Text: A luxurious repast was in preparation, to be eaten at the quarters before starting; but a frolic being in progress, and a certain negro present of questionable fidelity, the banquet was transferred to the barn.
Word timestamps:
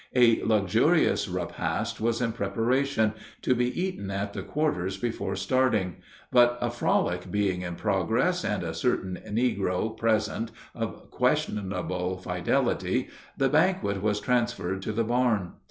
A 0.15 0.41
luxurious 0.41 1.27
repast 1.27 2.01
was 2.01 2.21
in 2.23 2.31
preparation, 2.31 3.13
to 3.43 3.53
be 3.53 3.67
eaten 3.79 4.09
at 4.09 4.33
the 4.33 4.41
quarters 4.41 4.97
before 4.97 5.35
starting; 5.35 5.97
but 6.31 6.57
a 6.59 6.71
frolic 6.71 7.29
being 7.29 7.61
in 7.61 7.75
progress, 7.75 8.43
and 8.43 8.63
a 8.63 8.73
certain 8.73 9.19
negro 9.27 9.95
present 9.95 10.49
of 10.73 11.11
questionable 11.11 12.17
fidelity, 12.17 13.09
the 13.37 13.47
banquet 13.47 14.01
was 14.01 14.19
transferred 14.19 14.81
to 14.81 14.91
the 14.91 15.03
barn. 15.03 15.51